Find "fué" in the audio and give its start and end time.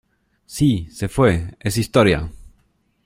1.07-1.55